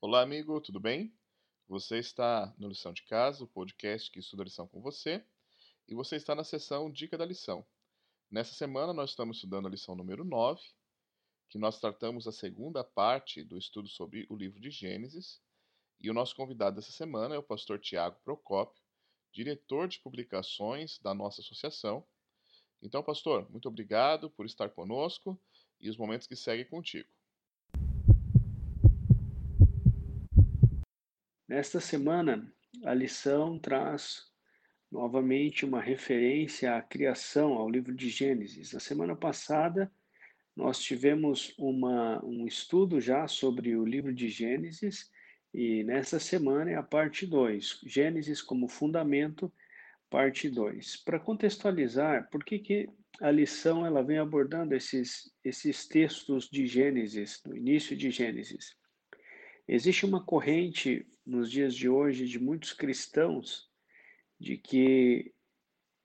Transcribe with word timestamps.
Olá, 0.00 0.22
amigo, 0.22 0.60
tudo 0.60 0.78
bem? 0.78 1.12
Você 1.66 1.98
está 1.98 2.54
no 2.56 2.68
Lição 2.68 2.92
de 2.92 3.02
Casa, 3.02 3.42
o 3.42 3.48
podcast 3.48 4.12
que 4.12 4.20
estuda 4.20 4.42
a 4.42 4.44
lição 4.44 4.68
com 4.68 4.80
você, 4.80 5.24
e 5.88 5.94
você 5.96 6.14
está 6.14 6.36
na 6.36 6.44
sessão 6.44 6.88
Dica 6.88 7.18
da 7.18 7.26
Lição. 7.26 7.66
Nessa 8.30 8.54
semana 8.54 8.92
nós 8.92 9.10
estamos 9.10 9.38
estudando 9.38 9.66
a 9.66 9.70
lição 9.70 9.96
número 9.96 10.24
9, 10.24 10.62
que 11.50 11.58
nós 11.58 11.80
tratamos 11.80 12.28
a 12.28 12.32
segunda 12.32 12.84
parte 12.84 13.42
do 13.42 13.58
estudo 13.58 13.88
sobre 13.88 14.24
o 14.30 14.36
livro 14.36 14.60
de 14.60 14.70
Gênesis, 14.70 15.42
e 15.98 16.08
o 16.08 16.14
nosso 16.14 16.36
convidado 16.36 16.76
dessa 16.76 16.92
semana 16.92 17.34
é 17.34 17.38
o 17.38 17.42
pastor 17.42 17.80
Tiago 17.80 18.20
Procópio, 18.22 18.87
diretor 19.32 19.88
de 19.88 19.98
publicações 20.00 20.98
da 21.00 21.14
nossa 21.14 21.40
associação. 21.40 22.04
Então, 22.82 23.02
pastor, 23.02 23.50
muito 23.50 23.68
obrigado 23.68 24.30
por 24.30 24.46
estar 24.46 24.68
conosco 24.70 25.40
e 25.80 25.88
os 25.88 25.96
momentos 25.96 26.26
que 26.26 26.36
seguem 26.36 26.64
contigo. 26.64 27.08
Nesta 31.48 31.80
semana, 31.80 32.52
a 32.84 32.92
lição 32.94 33.58
traz 33.58 34.28
novamente 34.90 35.64
uma 35.64 35.80
referência 35.80 36.76
à 36.76 36.82
criação, 36.82 37.54
ao 37.54 37.68
livro 37.68 37.94
de 37.94 38.08
Gênesis. 38.08 38.72
Na 38.72 38.80
semana 38.80 39.16
passada, 39.16 39.90
nós 40.54 40.80
tivemos 40.80 41.54
uma, 41.58 42.24
um 42.24 42.46
estudo 42.46 43.00
já 43.00 43.28
sobre 43.28 43.76
o 43.76 43.84
livro 43.84 44.12
de 44.12 44.28
Gênesis 44.28 45.10
e 45.52 45.82
nessa 45.84 46.18
semana 46.18 46.70
é 46.70 46.74
a 46.74 46.82
parte 46.82 47.26
2, 47.26 47.80
Gênesis 47.86 48.42
como 48.42 48.68
fundamento, 48.68 49.52
parte 50.10 50.48
2. 50.48 50.98
Para 50.98 51.18
contextualizar, 51.18 52.28
por 52.30 52.44
que, 52.44 52.58
que 52.58 52.88
a 53.20 53.30
lição 53.30 53.84
ela 53.84 54.02
vem 54.02 54.18
abordando 54.18 54.74
esses, 54.74 55.32
esses 55.44 55.86
textos 55.86 56.48
de 56.48 56.66
Gênesis, 56.66 57.42
no 57.46 57.56
início 57.56 57.96
de 57.96 58.10
Gênesis? 58.10 58.76
Existe 59.66 60.06
uma 60.06 60.24
corrente 60.24 61.06
nos 61.26 61.50
dias 61.50 61.74
de 61.74 61.88
hoje 61.88 62.26
de 62.26 62.38
muitos 62.38 62.72
cristãos 62.72 63.68
de 64.40 64.56
que 64.56 65.32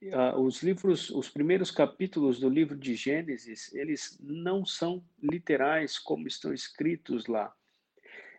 uh, 0.02 0.38
os 0.40 0.62
livros, 0.62 1.08
os 1.10 1.30
primeiros 1.30 1.70
capítulos 1.70 2.40
do 2.40 2.48
livro 2.48 2.76
de 2.76 2.94
Gênesis, 2.94 3.72
eles 3.74 4.18
não 4.20 4.66
são 4.66 5.02
literais 5.22 5.98
como 5.98 6.26
estão 6.26 6.52
escritos 6.52 7.26
lá. 7.26 7.54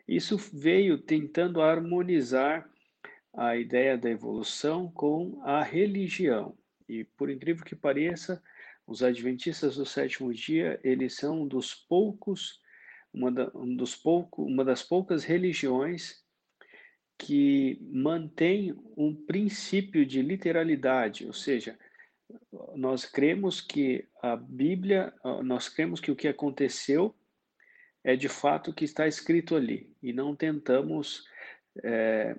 Isso 0.08 0.38
veio 0.38 0.98
tentando 0.98 1.62
harmonizar 1.62 2.70
a 3.34 3.58
ideia 3.58 3.98
da 3.98 4.10
evolução 4.10 4.90
com 4.92 5.42
a 5.44 5.64
religião. 5.64 6.58
E 6.88 7.04
por 7.04 7.30
incrível 7.30 7.66
que 7.66 7.76
pareça, 7.76 8.42
os 8.88 9.02
adventistas 9.02 9.76
do 9.78 9.86
sétimo 9.86 10.34
dia, 10.34 10.80
eles 10.84 11.16
são 11.16 11.42
um 11.42 11.48
dos 11.48 11.74
poucos 11.74 12.62
uma, 13.16 13.32
da, 13.32 13.50
um 13.56 13.76
dos 13.76 13.96
pouco, 13.96 14.44
uma 14.44 14.64
das 14.64 14.84
poucas 14.84 15.24
religiões 15.24 16.24
que 17.18 17.80
mantém 17.82 18.76
um 18.98 19.16
princípio 19.16 20.06
de 20.06 20.22
literalidade, 20.22 21.26
ou 21.26 21.32
seja, 21.32 21.80
nós 22.76 23.06
cremos 23.06 23.62
que 23.62 24.06
a 24.22 24.36
Bíblia, 24.36 25.14
nós 25.44 25.70
cremos 25.70 26.02
que 26.02 26.12
o 26.12 26.16
que 26.16 26.28
aconteceu 26.28 27.16
é 28.06 28.16
de 28.16 28.30
fato 28.30 28.70
o 28.70 28.74
que 28.74 28.86
está 28.86 29.08
escrito 29.08 29.56
ali 29.56 29.92
e 30.02 30.14
não 30.14 30.36
tentamos 30.36 31.28
é, 31.84 32.38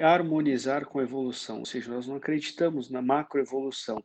harmonizar 0.00 0.86
com 0.86 1.00
a 1.00 1.02
evolução, 1.02 1.58
ou 1.58 1.66
seja, 1.66 1.92
nós 1.92 2.06
não 2.06 2.14
acreditamos 2.14 2.88
na 2.88 3.02
macroevolução, 3.02 4.02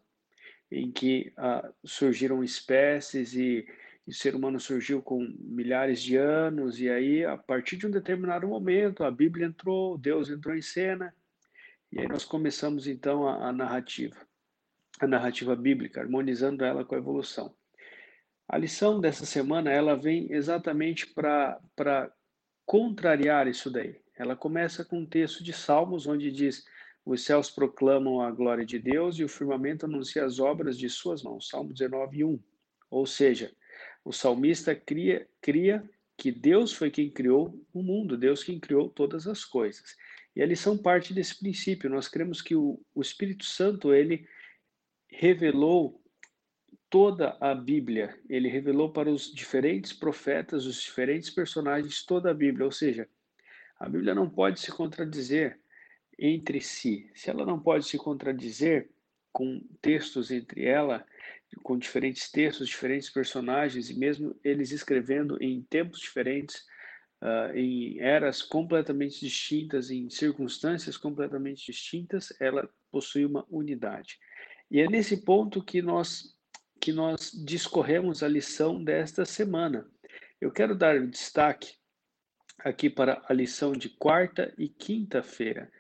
em 0.72 0.92
que 0.92 1.32
ah, 1.38 1.72
surgiram 1.86 2.44
espécies 2.44 3.36
e 3.36 3.68
o 4.08 4.12
ser 4.12 4.34
humano 4.34 4.60
surgiu 4.60 5.00
com 5.00 5.20
milhares 5.40 6.02
de 6.02 6.18
anos, 6.18 6.80
e 6.80 6.90
aí, 6.90 7.24
a 7.24 7.38
partir 7.38 7.78
de 7.78 7.86
um 7.86 7.92
determinado 7.92 8.48
momento, 8.48 9.04
a 9.04 9.12
Bíblia 9.12 9.46
entrou, 9.46 9.96
Deus 9.96 10.28
entrou 10.30 10.56
em 10.56 10.62
cena, 10.62 11.14
e 11.92 12.00
aí 12.00 12.08
nós 12.08 12.26
começamos 12.26 12.88
então 12.88 13.28
a, 13.28 13.50
a 13.50 13.54
narrativa, 13.54 14.18
a 15.00 15.06
narrativa 15.06 15.56
bíblica, 15.56 16.02
harmonizando 16.02 16.66
ela 16.66 16.84
com 16.84 16.96
a 16.96 16.98
evolução. 16.98 17.54
A 18.52 18.58
lição 18.58 19.00
dessa 19.00 19.26
semana, 19.26 19.72
ela 19.72 19.96
vem 19.96 20.30
exatamente 20.30 21.08
para 21.08 22.12
contrariar 22.66 23.48
isso 23.48 23.72
daí. 23.72 24.02
Ela 24.14 24.36
começa 24.36 24.84
com 24.84 25.00
um 25.00 25.06
texto 25.06 25.42
de 25.42 25.54
Salmos, 25.54 26.06
onde 26.06 26.30
diz: 26.30 26.66
Os 27.06 27.24
céus 27.24 27.50
proclamam 27.50 28.20
a 28.20 28.30
glória 28.30 28.66
de 28.66 28.78
Deus 28.78 29.18
e 29.18 29.24
o 29.24 29.30
firmamento 29.30 29.86
anuncia 29.86 30.26
as 30.26 30.38
obras 30.38 30.78
de 30.78 30.90
suas 30.90 31.24
mãos. 31.24 31.48
Salmo 31.48 31.72
19, 31.72 32.26
1. 32.26 32.40
Ou 32.90 33.06
seja, 33.06 33.54
o 34.04 34.12
salmista 34.12 34.76
cria, 34.76 35.26
cria 35.40 35.90
que 36.18 36.30
Deus 36.30 36.74
foi 36.74 36.92
quem 36.92 37.10
criou 37.10 37.58
o 37.74 37.82
mundo, 37.82 38.18
Deus 38.18 38.44
quem 38.44 38.60
criou 38.60 38.90
todas 38.90 39.28
as 39.28 39.46
coisas. 39.46 39.96
E 40.36 40.44
a 40.44 40.46
lição 40.46 40.78
parte 40.78 41.14
desse 41.14 41.40
princípio. 41.40 41.90
Nós 41.90 42.10
cremos 42.10 42.42
que 42.42 42.54
o, 42.54 42.82
o 42.94 43.02
Espírito 43.02 43.46
Santo, 43.46 43.94
ele 43.94 44.28
revelou 45.08 46.01
toda 46.92 47.38
a 47.40 47.56
Bíblia, 47.56 48.20
ele 48.30 48.50
revelou 48.50 48.92
para 48.92 49.10
os 49.10 49.34
diferentes 49.34 49.94
profetas, 49.94 50.66
os 50.66 50.82
diferentes 50.82 51.30
personagens, 51.30 52.04
toda 52.06 52.30
a 52.30 52.34
Bíblia. 52.34 52.66
Ou 52.66 52.72
seja, 52.72 53.08
a 53.80 53.88
Bíblia 53.88 54.14
não 54.14 54.30
pode 54.30 54.60
se 54.60 54.74
contradizer 54.74 55.58
entre 56.20 56.60
si. 56.60 57.10
Se 57.16 57.30
ela 57.30 57.46
não 57.46 57.58
pode 57.58 57.86
se 57.86 57.98
contradizer 57.98 58.90
com 59.32 59.66
textos 59.82 60.32
entre 60.32 60.66
ela, 60.66 61.06
com 61.64 61.78
diferentes 61.78 62.30
textos, 62.30 62.68
diferentes 62.68 63.10
personagens, 63.10 63.90
e 63.90 63.98
mesmo 63.98 64.36
eles 64.44 64.72
escrevendo 64.72 65.42
em 65.42 65.64
tempos 65.64 65.98
diferentes, 65.98 66.58
uh, 67.22 67.56
em 67.56 68.00
eras 68.02 68.42
completamente 68.42 69.22
distintas, 69.22 69.90
em 69.90 70.10
circunstâncias 70.10 70.98
completamente 70.98 71.66
distintas, 71.68 72.34
ela 72.38 72.70
possui 72.92 73.26
uma 73.26 73.46
unidade. 73.50 74.20
E 74.70 74.82
é 74.82 74.90
nesse 74.90 75.24
ponto 75.24 75.64
que 75.64 75.82
nós 75.82 76.36
que 76.82 76.92
nós 76.92 77.32
discorremos 77.32 78.24
a 78.24 78.28
lição 78.28 78.84
desta 78.84 79.24
semana. 79.24 79.88
Eu 80.42 80.52
quero 80.52 80.76
dar 80.76 81.00
destaque 81.06 81.76
aqui 82.58 82.90
para 82.90 83.22
a 83.30 83.34
lição 83.34 83.72
de 83.72 83.88
quarta 83.88 84.52
e 84.58 84.68
quinta-feira. 84.68 85.72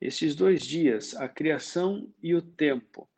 Esses 0.00 0.34
dois 0.34 0.62
dias, 0.62 1.14
a 1.14 1.28
criação 1.28 2.12
e 2.20 2.34
o 2.34 2.42
tempo. 2.42 3.08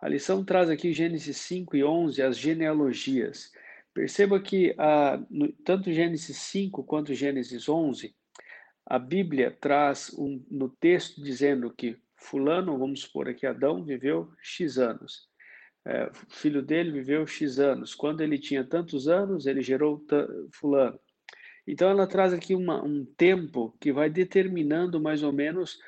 A 0.00 0.08
lição 0.08 0.42
traz 0.42 0.70
aqui 0.70 0.94
Gênesis 0.94 1.36
5 1.36 1.76
e 1.76 1.84
11 1.84 2.22
as 2.22 2.38
genealogias. 2.38 3.52
Perceba 3.92 4.40
que 4.40 4.74
ah, 4.78 5.22
no, 5.28 5.52
tanto 5.52 5.92
Gênesis 5.92 6.38
5 6.38 6.84
quanto 6.84 7.12
Gênesis 7.12 7.68
11, 7.68 8.14
a 8.86 8.98
Bíblia 8.98 9.54
traz 9.60 10.14
um, 10.16 10.42
no 10.50 10.70
texto 10.70 11.22
dizendo 11.22 11.70
que 11.70 11.98
Fulano, 12.16 12.78
vamos 12.78 13.02
supor 13.02 13.28
aqui, 13.28 13.46
Adão, 13.46 13.84
viveu 13.84 14.32
X 14.40 14.78
anos. 14.78 15.28
É, 15.86 16.10
filho 16.28 16.62
dele 16.62 16.90
viveu 16.90 17.26
X 17.26 17.58
anos. 17.58 17.94
Quando 17.94 18.20
ele 18.20 18.38
tinha 18.38 18.64
tantos 18.64 19.08
anos, 19.08 19.46
ele 19.46 19.62
gerou 19.62 20.04
Fulano. 20.50 20.98
Então, 21.66 21.90
ela 21.90 22.06
traz 22.06 22.32
aqui 22.32 22.54
uma, 22.54 22.82
um 22.82 23.04
tempo 23.04 23.76
que 23.80 23.92
vai 23.92 24.08
determinando 24.08 25.00
mais 25.00 25.22
ou 25.22 25.32
menos, 25.32 25.78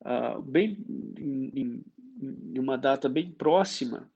uh, 0.00 0.40
bem 0.42 0.78
em, 1.18 1.84
em 2.18 2.58
uma 2.58 2.76
data 2.76 3.08
bem 3.08 3.30
próxima, 3.30 4.10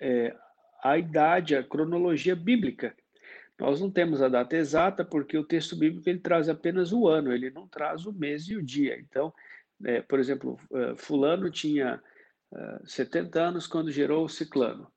é, 0.00 0.36
a 0.82 0.98
idade, 0.98 1.56
a 1.56 1.62
cronologia 1.62 2.36
bíblica. 2.36 2.94
Nós 3.58 3.80
não 3.80 3.90
temos 3.90 4.20
a 4.20 4.28
data 4.28 4.56
exata 4.56 5.04
porque 5.04 5.38
o 5.38 5.44
texto 5.44 5.76
bíblico 5.76 6.08
ele 6.08 6.18
traz 6.18 6.48
apenas 6.48 6.92
o 6.92 7.08
ano, 7.08 7.32
ele 7.32 7.50
não 7.50 7.66
traz 7.66 8.04
o 8.04 8.12
mês 8.12 8.48
e 8.48 8.56
o 8.56 8.62
dia. 8.62 8.98
Então, 9.00 9.32
é, 9.84 10.02
por 10.02 10.18
exemplo, 10.18 10.58
é, 10.72 10.94
fulano 10.96 11.50
tinha 11.50 12.02
70 12.84 13.40
anos 13.40 13.66
quando 13.66 13.90
gerou 13.90 14.24
o 14.24 14.28
ciclano. 14.28 14.90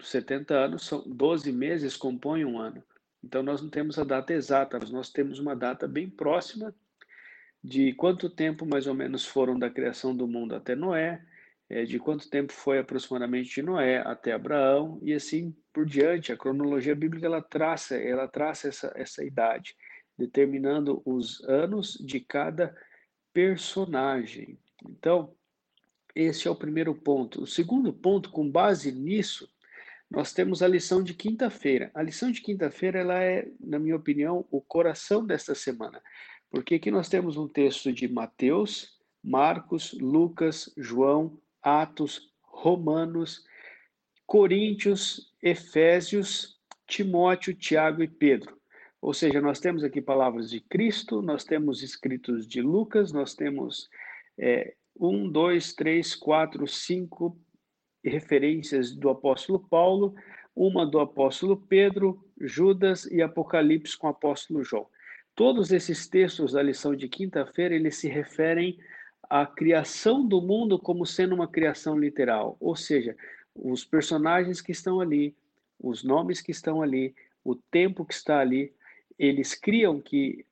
70 0.00 0.54
anos, 0.54 0.86
são 0.86 1.02
12 1.06 1.50
meses 1.52 1.96
compõem 1.96 2.44
um 2.44 2.58
ano. 2.58 2.82
Então, 3.24 3.42
nós 3.42 3.62
não 3.62 3.70
temos 3.70 3.98
a 3.98 4.04
data 4.04 4.32
exata, 4.32 4.78
mas 4.78 4.90
nós 4.90 5.10
temos 5.10 5.38
uma 5.38 5.56
data 5.56 5.88
bem 5.88 6.08
próxima 6.08 6.74
de 7.62 7.92
quanto 7.94 8.30
tempo 8.30 8.64
mais 8.64 8.86
ou 8.86 8.94
menos 8.94 9.26
foram 9.26 9.58
da 9.58 9.68
criação 9.68 10.14
do 10.14 10.28
mundo 10.28 10.54
até 10.54 10.76
Noé, 10.76 11.20
é, 11.68 11.84
de 11.84 11.98
quanto 11.98 12.30
tempo 12.30 12.52
foi 12.52 12.78
aproximadamente 12.78 13.52
de 13.56 13.62
Noé 13.62 13.98
até 13.98 14.32
Abraão 14.32 15.00
e 15.02 15.12
assim 15.12 15.52
por 15.72 15.84
diante. 15.84 16.30
A 16.30 16.36
cronologia 16.36 16.94
bíblica 16.94 17.26
ela 17.26 17.42
traça, 17.42 17.96
ela 17.96 18.28
traça 18.28 18.68
essa, 18.68 18.92
essa 18.94 19.24
idade, 19.24 19.74
determinando 20.16 21.02
os 21.04 21.42
anos 21.48 21.94
de 21.94 22.20
cada 22.20 22.72
personagem. 23.32 24.58
Então, 24.88 25.35
esse 26.16 26.48
é 26.48 26.50
o 26.50 26.56
primeiro 26.56 26.94
ponto. 26.94 27.42
O 27.42 27.46
segundo 27.46 27.92
ponto, 27.92 28.30
com 28.30 28.50
base 28.50 28.90
nisso, 28.90 29.46
nós 30.10 30.32
temos 30.32 30.62
a 30.62 30.68
lição 30.68 31.02
de 31.02 31.12
quinta-feira. 31.12 31.90
A 31.94 32.02
lição 32.02 32.30
de 32.32 32.40
quinta-feira, 32.40 33.00
ela 33.00 33.22
é, 33.22 33.46
na 33.60 33.78
minha 33.78 33.94
opinião, 33.94 34.46
o 34.50 34.62
coração 34.62 35.26
desta 35.26 35.54
semana, 35.54 36.02
porque 36.50 36.76
aqui 36.76 36.90
nós 36.90 37.10
temos 37.10 37.36
um 37.36 37.46
texto 37.46 37.92
de 37.92 38.08
Mateus, 38.08 38.96
Marcos, 39.22 39.92
Lucas, 39.92 40.72
João, 40.78 41.38
Atos, 41.62 42.32
Romanos, 42.42 43.44
Coríntios, 44.24 45.34
Efésios, 45.42 46.58
Timóteo, 46.86 47.52
Tiago 47.52 48.02
e 48.02 48.08
Pedro. 48.08 48.56
Ou 49.02 49.12
seja, 49.12 49.40
nós 49.40 49.60
temos 49.60 49.84
aqui 49.84 50.00
palavras 50.00 50.48
de 50.48 50.60
Cristo, 50.60 51.20
nós 51.20 51.44
temos 51.44 51.82
escritos 51.82 52.46
de 52.46 52.62
Lucas, 52.62 53.12
nós 53.12 53.34
temos 53.34 53.90
é, 54.38 54.74
um, 54.98 55.28
dois, 55.28 55.72
três, 55.72 56.14
quatro, 56.14 56.66
cinco 56.66 57.38
referências 58.04 58.92
do 58.94 59.08
apóstolo 59.08 59.58
Paulo, 59.58 60.14
uma 60.54 60.86
do 60.86 60.98
apóstolo 60.98 61.56
Pedro, 61.56 62.24
Judas 62.40 63.04
e 63.06 63.20
Apocalipse 63.20 63.96
com 63.96 64.06
o 64.06 64.10
apóstolo 64.10 64.64
João. 64.64 64.86
Todos 65.34 65.70
esses 65.70 66.08
textos 66.08 66.52
da 66.52 66.62
lição 66.62 66.96
de 66.96 67.08
quinta-feira, 67.08 67.74
eles 67.74 67.96
se 67.96 68.08
referem 68.08 68.78
à 69.28 69.44
criação 69.44 70.26
do 70.26 70.40
mundo 70.40 70.78
como 70.78 71.04
sendo 71.04 71.34
uma 71.34 71.48
criação 71.48 71.98
literal, 71.98 72.56
ou 72.58 72.74
seja, 72.74 73.14
os 73.54 73.84
personagens 73.84 74.60
que 74.60 74.72
estão 74.72 75.00
ali, 75.00 75.36
os 75.78 76.02
nomes 76.02 76.40
que 76.40 76.52
estão 76.52 76.80
ali, 76.80 77.14
o 77.44 77.54
tempo 77.54 78.04
que 78.04 78.14
está 78.14 78.40
ali, 78.40 78.72
eles 79.18 79.54
criam 79.54 80.00
que 80.00 80.46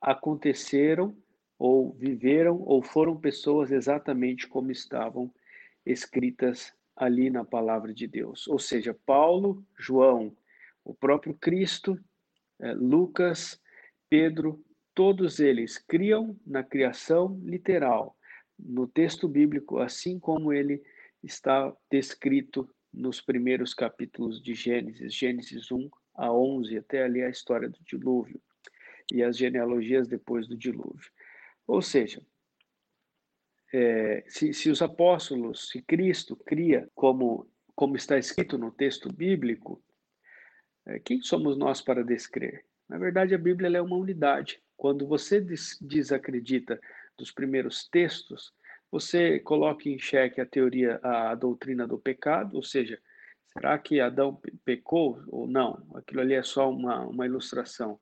aconteceram 0.00 1.16
ou 1.60 1.92
viveram 1.92 2.58
ou 2.62 2.82
foram 2.82 3.14
pessoas 3.14 3.70
exatamente 3.70 4.48
como 4.48 4.70
estavam 4.70 5.30
escritas 5.84 6.72
ali 6.96 7.28
na 7.28 7.44
palavra 7.44 7.92
de 7.92 8.06
Deus. 8.06 8.48
Ou 8.48 8.58
seja, 8.58 8.96
Paulo, 9.04 9.62
João, 9.78 10.34
o 10.82 10.94
próprio 10.94 11.34
Cristo, 11.34 12.02
é, 12.58 12.72
Lucas, 12.72 13.60
Pedro, 14.08 14.64
todos 14.94 15.38
eles 15.38 15.76
criam 15.76 16.34
na 16.46 16.64
criação 16.64 17.38
literal, 17.44 18.16
no 18.58 18.86
texto 18.86 19.28
bíblico, 19.28 19.80
assim 19.80 20.18
como 20.18 20.54
ele 20.54 20.82
está 21.22 21.76
descrito 21.90 22.66
nos 22.90 23.20
primeiros 23.20 23.74
capítulos 23.74 24.42
de 24.42 24.54
Gênesis, 24.54 25.14
Gênesis 25.14 25.70
1 25.70 25.90
a 26.14 26.32
11, 26.32 26.78
até 26.78 27.02
ali 27.02 27.22
a 27.22 27.28
história 27.28 27.68
do 27.68 27.78
dilúvio 27.84 28.40
e 29.12 29.22
as 29.22 29.36
genealogias 29.36 30.08
depois 30.08 30.48
do 30.48 30.56
dilúvio. 30.56 31.10
Ou 31.66 31.80
seja, 31.80 32.20
é, 33.72 34.24
se, 34.28 34.52
se, 34.52 34.70
os 34.70 34.82
apóstolos, 34.82 35.68
se 35.70 35.80
Cristo 35.82 36.36
cria 36.36 36.88
como, 36.94 37.48
como 37.74 37.96
está 37.96 38.18
escrito 38.18 38.58
no 38.58 38.70
texto 38.72 39.12
bíblico, 39.12 39.82
é, 40.86 40.98
quem 40.98 41.22
somos 41.22 41.56
nós 41.56 41.80
para 41.80 42.02
descrer? 42.02 42.64
Na 42.88 42.98
verdade, 42.98 43.34
a 43.34 43.38
Bíblia 43.38 43.78
é 43.78 43.80
uma 43.80 43.96
unidade. 43.96 44.60
Quando 44.76 45.06
você 45.06 45.40
des, 45.40 45.78
desacredita 45.80 46.80
dos 47.16 47.30
primeiros 47.30 47.88
textos, 47.88 48.52
você 48.90 49.38
coloca 49.38 49.88
em 49.88 49.98
xeque 49.98 50.40
a 50.40 50.46
teoria, 50.46 50.98
a, 51.02 51.34
doutrina 51.34 51.86
do 51.86 51.98
pecado, 51.98 52.56
ou 52.56 52.62
seja, 52.62 53.00
será 53.52 53.78
que 53.78 54.00
Adão 54.00 54.40
pecou 54.64 55.22
ou 55.28 55.46
não? 55.46 55.86
Aquilo 55.94 56.22
ali 56.22 56.34
é 56.34 56.42
só 56.42 56.68
uma, 56.68 57.06
uma 57.06 57.26
ilustração. 57.26 58.00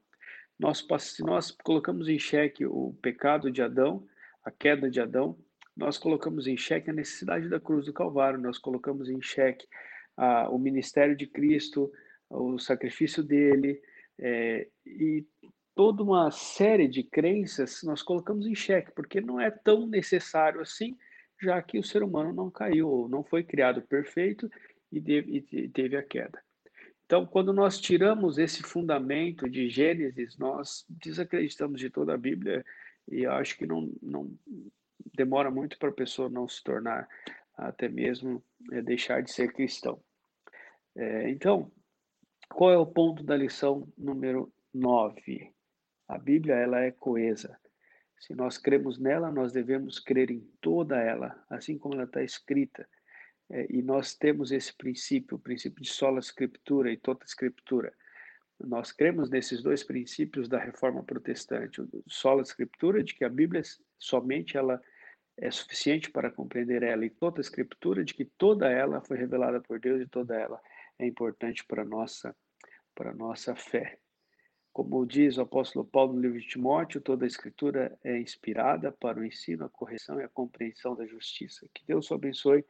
Nós, 0.59 0.85
se 1.01 1.23
nós 1.23 1.51
colocamos 1.51 2.09
em 2.09 2.19
xeque 2.19 2.67
o 2.67 2.95
pecado 3.01 3.51
de 3.51 3.63
Adão, 3.63 4.07
a 4.45 4.51
queda 4.51 4.91
de 4.91 5.01
Adão, 5.01 5.39
nós 5.77 5.97
colocamos 5.97 6.47
em 6.47 6.57
xeque 6.57 6.91
a 6.91 6.93
necessidade 6.93 7.49
da 7.49 7.61
cruz 7.61 7.87
do 7.87 7.93
Calvário, 7.93 8.41
nós 8.41 8.59
colocamos 8.59 9.09
em 9.09 9.23
xeque 9.23 9.67
o 10.51 10.59
ministério 10.59 11.17
de 11.17 11.27
Cristo, 11.27 11.93
o 12.29 12.59
sacrifício 12.59 13.23
dele, 13.23 13.81
é, 14.19 14.67
e 14.85 15.25
toda 15.77 16.03
uma 16.03 16.29
série 16.33 16.89
de 16.89 17.05
crenças 17.05 17.83
nós 17.85 18.03
colocamos 18.03 18.47
em 18.47 18.55
xeque, 18.55 18.91
porque 18.91 19.21
não 19.21 19.41
é 19.41 19.49
tão 19.49 19.87
necessário 19.87 20.61
assim, 20.61 20.97
já 21.41 21.63
que 21.63 21.79
o 21.79 21.85
ser 21.85 22.03
humano 22.03 22.33
não 22.33 22.51
caiu, 22.51 23.07
não 23.09 23.23
foi 23.23 23.45
criado 23.45 23.81
perfeito 23.83 24.51
e 24.91 25.01
teve 25.73 25.97
a 25.97 26.03
queda. 26.03 26.43
Então, 27.09 27.25
quando 27.25 27.55
nós 27.55 27.81
tiramos 27.81 28.37
esse 28.37 28.63
fundamento 28.63 29.49
de 29.49 29.71
Gênesis, 29.71 30.37
nós 30.37 30.85
desacreditamos 30.91 31.81
de 31.81 31.89
toda 31.89 32.13
a 32.13 32.19
Bíblia 32.19 32.63
e 33.11 33.25
acho 33.25 33.57
que 33.57 33.67
não, 33.67 33.91
não 34.03 34.31
demora 35.17 35.51
muito 35.51 35.79
para 35.79 35.89
a 35.89 35.95
pessoa 35.95 36.29
não 36.29 36.47
se 36.47 36.63
tornar, 36.63 37.09
até 37.57 37.89
mesmo 37.89 38.45
é, 38.71 38.83
deixar 38.83 39.23
de 39.23 39.33
ser 39.33 39.55
cristão. 39.55 39.99
É, 40.95 41.31
então, 41.31 41.73
qual 42.51 42.71
é 42.73 42.77
o 42.77 42.85
ponto 42.85 43.25
da 43.25 43.35
lição 43.35 43.91
número 43.97 44.53
9? 44.75 45.51
A 46.09 46.19
Bíblia 46.19 46.57
ela 46.57 46.83
é 46.83 46.91
coesa. 46.91 47.59
Se 48.19 48.35
nós 48.35 48.59
cremos 48.59 48.99
nela, 48.99 49.33
nós 49.33 49.51
devemos 49.51 49.99
crer 49.99 50.31
em 50.31 50.41
toda 50.61 51.01
ela, 51.01 51.43
assim 51.49 51.79
como 51.79 51.95
ela 51.95 52.05
está 52.05 52.23
escrita. 52.23 52.87
É, 53.51 53.67
e 53.71 53.83
nós 53.83 54.15
temos 54.15 54.53
esse 54.53 54.75
princípio, 54.75 55.37
o 55.37 55.41
princípio 55.41 55.83
de 55.83 55.89
sola 55.89 56.19
escritura 56.19 56.93
e 56.93 56.97
toda 56.97 57.25
escritura. 57.25 57.93
Nós 58.61 58.91
cremos 58.93 59.31
nesses 59.31 59.63
dois 59.63 59.85
princípios 59.85 60.49
da 60.49 60.59
reforma 60.59 61.03
protestante, 61.03 61.81
sola 62.07 62.43
escritura, 62.43 63.03
de 63.03 63.15
que 63.15 63.25
a 63.25 63.29
Bíblia 63.29 63.63
somente 63.99 64.57
ela 64.57 64.83
é 65.37 65.51
suficiente 65.51 66.11
para 66.11 66.31
compreender 66.31 66.83
ela, 66.83 67.07
e 67.07 67.11
toda 67.11 67.41
escritura, 67.41 68.05
de 68.05 68.13
que 68.13 68.25
toda 68.25 68.69
ela 68.69 69.01
foi 69.01 69.17
revelada 69.17 69.61
por 69.61 69.79
Deus 69.79 70.03
e 70.03 70.07
toda 70.07 70.35
ela 70.35 70.61
é 70.99 71.07
importante 71.07 71.65
para 71.65 71.85
nossa 71.85 72.35
para 72.95 73.15
nossa 73.15 73.55
fé. 73.55 73.97
Como 74.73 75.07
diz 75.07 75.39
o 75.39 75.43
apóstolo 75.43 75.85
Paulo 75.85 76.15
no 76.15 76.21
livro 76.21 76.41
de 76.41 76.49
Timóteo, 76.49 77.01
toda 77.01 77.25
a 77.25 77.29
escritura 77.29 77.97
é 78.03 78.19
inspirada 78.19 78.91
para 78.91 79.21
o 79.21 79.25
ensino, 79.25 79.65
a 79.65 79.69
correção 79.69 80.21
e 80.21 80.25
a 80.25 80.29
compreensão 80.29 80.97
da 80.97 81.07
justiça. 81.07 81.65
Que 81.73 81.87
Deus 81.87 82.11
o 82.11 82.15
abençoe 82.15 82.65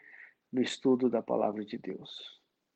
no 0.52 0.60
estudo 0.60 1.08
da 1.10 1.22
palavra 1.22 1.64
de 1.64 1.78
Deus. 1.78 2.38